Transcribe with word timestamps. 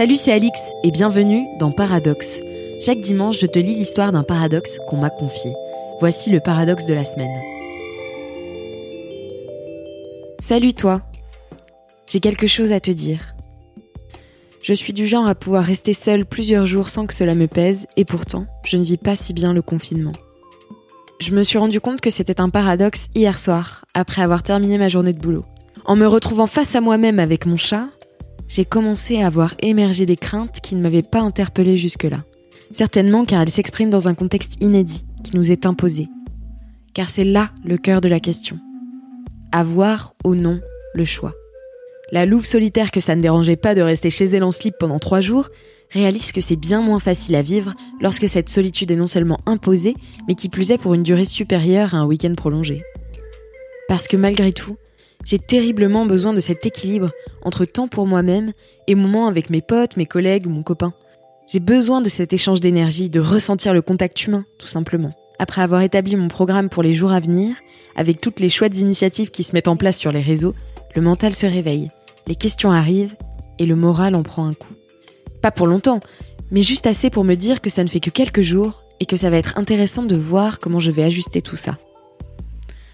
Salut, 0.00 0.16
c'est 0.16 0.32
Alix 0.32 0.58
et 0.82 0.90
bienvenue 0.90 1.44
dans 1.58 1.72
Paradoxe. 1.72 2.38
Chaque 2.80 3.02
dimanche, 3.02 3.38
je 3.38 3.44
te 3.44 3.58
lis 3.58 3.74
l'histoire 3.74 4.12
d'un 4.12 4.22
paradoxe 4.22 4.78
qu'on 4.88 4.96
m'a 4.96 5.10
confié. 5.10 5.52
Voici 6.00 6.30
le 6.30 6.40
paradoxe 6.40 6.86
de 6.86 6.94
la 6.94 7.04
semaine. 7.04 7.28
Salut 10.42 10.72
toi. 10.72 11.02
J'ai 12.08 12.20
quelque 12.20 12.46
chose 12.46 12.72
à 12.72 12.80
te 12.80 12.90
dire. 12.90 13.34
Je 14.62 14.72
suis 14.72 14.94
du 14.94 15.06
genre 15.06 15.26
à 15.26 15.34
pouvoir 15.34 15.64
rester 15.64 15.92
seule 15.92 16.24
plusieurs 16.24 16.64
jours 16.64 16.88
sans 16.88 17.04
que 17.04 17.12
cela 17.12 17.34
me 17.34 17.46
pèse 17.46 17.86
et 17.98 18.06
pourtant, 18.06 18.46
je 18.64 18.78
ne 18.78 18.84
vis 18.84 18.96
pas 18.96 19.16
si 19.16 19.34
bien 19.34 19.52
le 19.52 19.60
confinement. 19.60 20.12
Je 21.20 21.32
me 21.32 21.42
suis 21.42 21.58
rendu 21.58 21.78
compte 21.78 22.00
que 22.00 22.08
c'était 22.08 22.40
un 22.40 22.48
paradoxe 22.48 23.08
hier 23.14 23.38
soir, 23.38 23.84
après 23.92 24.22
avoir 24.22 24.42
terminé 24.42 24.78
ma 24.78 24.88
journée 24.88 25.12
de 25.12 25.20
boulot. 25.20 25.44
En 25.84 25.94
me 25.94 26.06
retrouvant 26.06 26.46
face 26.46 26.74
à 26.74 26.80
moi-même 26.80 27.18
avec 27.18 27.44
mon 27.44 27.58
chat, 27.58 27.88
j'ai 28.50 28.64
commencé 28.64 29.22
à 29.22 29.28
avoir 29.28 29.54
émergé 29.60 30.06
des 30.06 30.16
craintes 30.16 30.60
qui 30.60 30.74
ne 30.74 30.82
m'avaient 30.82 31.02
pas 31.02 31.20
interpellée 31.20 31.76
jusque-là. 31.76 32.24
Certainement 32.72 33.24
car 33.24 33.40
elles 33.40 33.50
s'expriment 33.50 33.90
dans 33.90 34.08
un 34.08 34.14
contexte 34.14 34.56
inédit 34.60 35.04
qui 35.22 35.36
nous 35.36 35.52
est 35.52 35.66
imposé. 35.66 36.08
Car 36.92 37.08
c'est 37.08 37.24
là 37.24 37.50
le 37.64 37.78
cœur 37.78 38.00
de 38.00 38.08
la 38.08 38.18
question. 38.18 38.58
Avoir 39.52 40.14
ou 40.24 40.34
non 40.34 40.60
le 40.94 41.04
choix. 41.04 41.32
La 42.10 42.26
louve 42.26 42.44
solitaire 42.44 42.90
que 42.90 42.98
ça 42.98 43.14
ne 43.14 43.22
dérangeait 43.22 43.54
pas 43.54 43.76
de 43.76 43.82
rester 43.82 44.10
chez 44.10 44.24
elle 44.24 44.42
en 44.42 44.50
slip 44.50 44.74
pendant 44.78 44.98
trois 44.98 45.20
jours 45.20 45.48
réalise 45.92 46.32
que 46.32 46.40
c'est 46.40 46.56
bien 46.56 46.82
moins 46.82 46.98
facile 46.98 47.36
à 47.36 47.42
vivre 47.42 47.74
lorsque 48.00 48.28
cette 48.28 48.48
solitude 48.48 48.90
est 48.90 48.96
non 48.96 49.06
seulement 49.06 49.40
imposée, 49.46 49.94
mais 50.26 50.34
qui 50.34 50.48
plus 50.48 50.72
est 50.72 50.78
pour 50.78 50.94
une 50.94 51.02
durée 51.04 51.24
supérieure 51.24 51.94
à 51.94 51.98
un 51.98 52.06
week-end 52.06 52.34
prolongé. 52.36 52.82
Parce 53.88 54.08
que 54.08 54.16
malgré 54.16 54.52
tout, 54.52 54.76
j'ai 55.24 55.38
terriblement 55.38 56.06
besoin 56.06 56.32
de 56.32 56.40
cet 56.40 56.66
équilibre 56.66 57.10
entre 57.42 57.64
temps 57.64 57.88
pour 57.88 58.06
moi-même 58.06 58.52
et 58.86 58.94
moments 58.94 59.26
avec 59.26 59.50
mes 59.50 59.60
potes, 59.60 59.96
mes 59.96 60.06
collègues 60.06 60.46
mon 60.46 60.62
copain. 60.62 60.94
J'ai 61.46 61.60
besoin 61.60 62.00
de 62.00 62.08
cet 62.08 62.32
échange 62.32 62.60
d'énergie, 62.60 63.10
de 63.10 63.20
ressentir 63.20 63.74
le 63.74 63.82
contact 63.82 64.24
humain, 64.24 64.44
tout 64.58 64.68
simplement. 64.68 65.12
Après 65.38 65.62
avoir 65.62 65.82
établi 65.82 66.16
mon 66.16 66.28
programme 66.28 66.68
pour 66.68 66.82
les 66.82 66.92
jours 66.92 67.12
à 67.12 67.20
venir, 67.20 67.56
avec 67.96 68.20
toutes 68.20 68.40
les 68.40 68.48
chouettes 68.48 68.78
initiatives 68.78 69.30
qui 69.30 69.42
se 69.42 69.52
mettent 69.52 69.68
en 69.68 69.76
place 69.76 69.96
sur 69.96 70.12
les 70.12 70.20
réseaux, 70.20 70.54
le 70.94 71.02
mental 71.02 71.32
se 71.32 71.46
réveille, 71.46 71.88
les 72.26 72.34
questions 72.34 72.70
arrivent 72.70 73.16
et 73.58 73.66
le 73.66 73.74
moral 73.74 74.14
en 74.14 74.22
prend 74.22 74.46
un 74.46 74.54
coup. 74.54 74.74
Pas 75.42 75.50
pour 75.50 75.66
longtemps, 75.66 76.00
mais 76.50 76.62
juste 76.62 76.86
assez 76.86 77.10
pour 77.10 77.24
me 77.24 77.34
dire 77.34 77.60
que 77.60 77.70
ça 77.70 77.82
ne 77.82 77.88
fait 77.88 78.00
que 78.00 78.10
quelques 78.10 78.42
jours 78.42 78.84
et 79.00 79.06
que 79.06 79.16
ça 79.16 79.30
va 79.30 79.36
être 79.36 79.58
intéressant 79.58 80.02
de 80.02 80.16
voir 80.16 80.60
comment 80.60 80.78
je 80.78 80.90
vais 80.90 81.02
ajuster 81.02 81.42
tout 81.42 81.56
ça. 81.56 81.78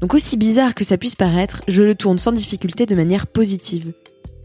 Donc 0.00 0.14
aussi 0.14 0.36
bizarre 0.36 0.74
que 0.74 0.84
ça 0.84 0.96
puisse 0.96 1.16
paraître, 1.16 1.62
je 1.66 1.82
le 1.82 1.94
tourne 1.94 2.18
sans 2.18 2.32
difficulté 2.32 2.86
de 2.86 2.94
manière 2.94 3.26
positive. 3.26 3.92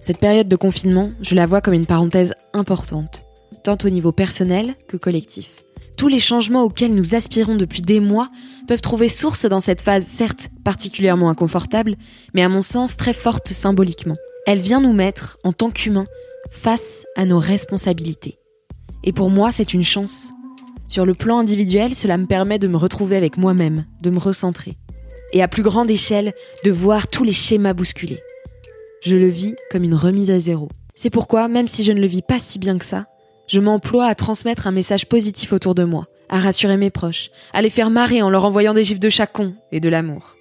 Cette 0.00 0.18
période 0.18 0.48
de 0.48 0.56
confinement, 0.56 1.10
je 1.22 1.34
la 1.34 1.46
vois 1.46 1.60
comme 1.60 1.74
une 1.74 1.86
parenthèse 1.86 2.34
importante, 2.54 3.24
tant 3.64 3.76
au 3.84 3.88
niveau 3.88 4.12
personnel 4.12 4.74
que 4.88 4.96
collectif. 4.96 5.56
Tous 5.96 6.08
les 6.08 6.20
changements 6.20 6.62
auxquels 6.62 6.94
nous 6.94 7.14
aspirons 7.14 7.56
depuis 7.56 7.82
des 7.82 8.00
mois 8.00 8.30
peuvent 8.68 8.80
trouver 8.80 9.08
source 9.08 9.44
dans 9.44 9.60
cette 9.60 9.82
phase 9.82 10.06
certes 10.06 10.48
particulièrement 10.64 11.28
inconfortable, 11.28 11.96
mais 12.32 12.42
à 12.42 12.48
mon 12.48 12.62
sens 12.62 12.96
très 12.96 13.12
forte 13.12 13.52
symboliquement. 13.52 14.16
Elle 14.46 14.60
vient 14.60 14.80
nous 14.80 14.94
mettre, 14.94 15.38
en 15.44 15.52
tant 15.52 15.70
qu'humains, 15.70 16.06
face 16.50 17.04
à 17.16 17.26
nos 17.26 17.38
responsabilités. 17.38 18.38
Et 19.04 19.12
pour 19.12 19.30
moi, 19.30 19.52
c'est 19.52 19.74
une 19.74 19.84
chance. 19.84 20.32
Sur 20.88 21.04
le 21.04 21.12
plan 21.12 21.38
individuel, 21.38 21.94
cela 21.94 22.16
me 22.16 22.26
permet 22.26 22.58
de 22.58 22.68
me 22.68 22.76
retrouver 22.76 23.16
avec 23.16 23.36
moi-même, 23.36 23.84
de 24.02 24.10
me 24.10 24.18
recentrer 24.18 24.76
et 25.32 25.42
à 25.42 25.48
plus 25.48 25.62
grande 25.62 25.90
échelle 25.90 26.32
de 26.64 26.70
voir 26.70 27.08
tous 27.08 27.24
les 27.24 27.32
schémas 27.32 27.72
bousculés. 27.72 28.22
Je 29.02 29.16
le 29.16 29.28
vis 29.28 29.54
comme 29.70 29.84
une 29.84 29.94
remise 29.94 30.30
à 30.30 30.38
zéro. 30.38 30.68
C'est 30.94 31.10
pourquoi, 31.10 31.48
même 31.48 31.66
si 31.66 31.84
je 31.84 31.92
ne 31.92 32.00
le 32.00 32.06
vis 32.06 32.22
pas 32.22 32.38
si 32.38 32.58
bien 32.58 32.78
que 32.78 32.84
ça, 32.84 33.06
je 33.46 33.60
m'emploie 33.60 34.06
à 34.06 34.14
transmettre 34.14 34.66
un 34.66 34.72
message 34.72 35.06
positif 35.06 35.52
autour 35.52 35.74
de 35.74 35.84
moi, 35.84 36.06
à 36.28 36.38
rassurer 36.38 36.76
mes 36.76 36.90
proches, 36.90 37.30
à 37.52 37.62
les 37.62 37.70
faire 37.70 37.90
marrer 37.90 38.22
en 38.22 38.30
leur 38.30 38.44
envoyant 38.44 38.74
des 38.74 38.84
gifs 38.84 39.00
de 39.00 39.08
chacun 39.08 39.54
et 39.72 39.80
de 39.80 39.88
l'amour. 39.88 40.36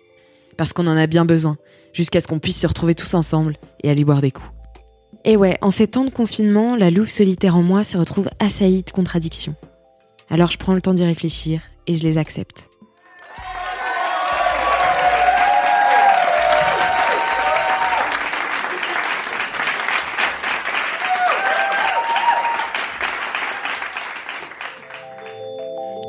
Parce 0.58 0.74
qu'on 0.74 0.88
en 0.88 0.98
a 0.98 1.08
bien 1.08 1.26
besoin, 1.26 1.58
jusqu'à 1.94 2.20
ce 2.20 2.28
qu'on 2.28 2.40
puisse 2.40 2.60
se 2.60 2.68
retrouver 2.68 2.96
tous 2.96 3.14
ensemble 3.14 3.56
et 3.84 3.90
aller 3.90 4.04
boire 4.04 4.22
des 4.22 4.32
coups. 4.32 4.50
Et 5.26 5.38
ouais, 5.38 5.58
en 5.62 5.72
ces 5.72 5.88
temps 5.88 6.06
de 6.06 6.10
confinement, 6.10 6.76
la 6.76 6.92
louve 6.92 7.10
solitaire 7.10 7.56
en 7.56 7.64
moi 7.64 7.84
se 7.84 7.98
retrouve 7.98 8.30
assaillie 8.40 8.84
de 8.84 8.92
contradictions. 8.92 9.56
Alors 10.30 10.52
je 10.52 10.58
prends 10.58 10.74
le 10.74 10.82
temps 10.82 10.94
d'y 10.94 11.04
réfléchir 11.04 11.62
et 11.88 11.96
je 11.96 12.04
les 12.04 12.18
accepte. 12.18 12.69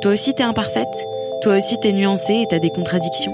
Toi 0.01 0.13
aussi 0.13 0.35
t'es 0.35 0.43
imparfaite 0.43 0.89
Toi 1.43 1.57
aussi 1.57 1.79
t'es 1.81 1.93
nuancée 1.93 2.43
et 2.43 2.47
t'as 2.49 2.59
des 2.59 2.71
contradictions 2.71 3.33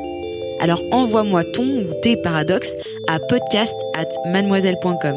Alors 0.60 0.81
envoie-moi 0.91 1.44
ton 1.44 1.65
ou 1.65 1.84
tes 2.03 2.16
paradoxes 2.16 2.72
à 3.06 3.19
podcast 3.21 3.77
at 3.94 4.09
mademoiselle.com. 4.31 5.16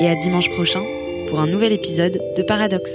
Et 0.00 0.08
à 0.08 0.14
dimanche 0.14 0.50
prochain 0.50 0.82
pour 1.28 1.40
un 1.40 1.46
nouvel 1.46 1.72
épisode 1.72 2.18
de 2.36 2.42
Paradoxe. 2.42 2.94